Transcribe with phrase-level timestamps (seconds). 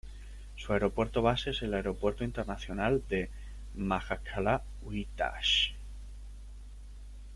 [0.55, 3.29] Su aeropuerto base es el Aeropuerto Internacional de
[3.75, 5.75] Majachkalá-Uytash.